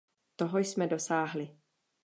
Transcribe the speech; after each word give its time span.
Toho 0.35 0.59
jsme 0.59 0.87
dosáhli. 0.87 1.57